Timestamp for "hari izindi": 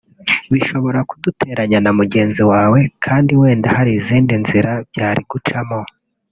3.77-4.33